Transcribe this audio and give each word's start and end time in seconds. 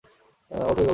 ওঠো, 0.51 0.61
জলদি! 0.61 0.83